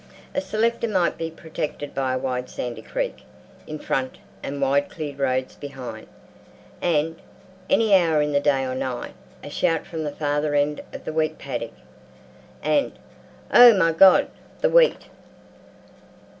[0.33, 3.19] A selector might be protected by a wide sandy creek
[3.67, 6.07] in front and wide cleared roads behind,
[6.81, 7.21] and,
[7.69, 11.13] any hour in the day or night, a shout from the farther end of the
[11.13, 11.73] wheat paddock,
[12.63, 14.31] and—"Oh, my God!
[14.61, 15.05] the wheat!"